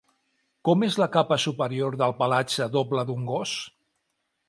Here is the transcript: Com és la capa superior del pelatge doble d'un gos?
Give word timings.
Com 0.69 0.85
és 0.87 0.97
la 1.03 1.07
capa 1.17 1.37
superior 1.45 1.99
del 2.03 2.17
pelatge 2.25 2.71
doble 2.79 3.07
d'un 3.11 3.33
gos? 3.35 3.57